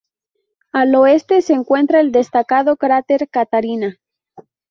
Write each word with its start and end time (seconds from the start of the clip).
Al 0.71 0.95
oeste 0.95 1.43
se 1.43 1.53
encuentra 1.53 1.99
el 1.99 2.11
destacado 2.11 2.75
cráter 2.75 3.29
Catharina. 3.29 3.97